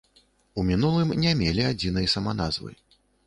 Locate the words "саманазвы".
2.17-2.73